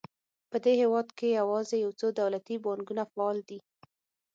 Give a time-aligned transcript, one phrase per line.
[0.49, 3.59] په دې هېواد کې یوازې یو څو دولتي بانکونه فعال دي.